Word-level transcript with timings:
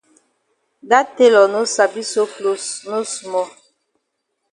Dat 0.89 1.07
tailor 1.15 1.47
no 1.53 1.61
sabi 1.75 2.01
sew 2.11 2.27
closs 2.35 2.67
no 2.89 2.99
small. 3.15 3.49